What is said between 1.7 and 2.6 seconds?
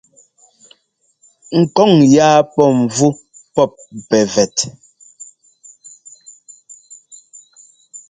kɔŋ yáa